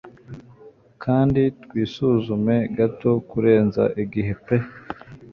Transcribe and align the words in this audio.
Kandi 1.03 1.41
twisuzume 1.63 2.55
gato 2.77 3.11
kurenza 3.29 3.83
igihe 4.03 4.33
pe 4.45 4.57